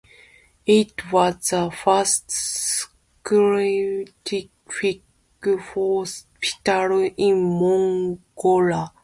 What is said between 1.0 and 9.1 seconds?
was the first scientific hospital in Mongolia.